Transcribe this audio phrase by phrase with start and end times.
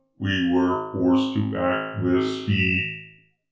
[0.17, 3.03] We were forced to act with speed.